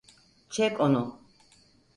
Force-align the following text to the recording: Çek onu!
Çek 0.49 0.79
onu! 0.79 1.19